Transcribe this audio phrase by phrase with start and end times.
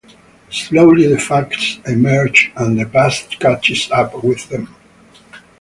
[0.49, 4.67] Slowly the facts emerge and the past catches up with them.